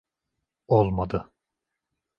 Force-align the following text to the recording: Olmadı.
Olmadı. 0.67 1.31